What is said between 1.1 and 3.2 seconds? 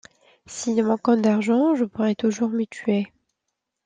d'argent, je pourrais toujours me tuer.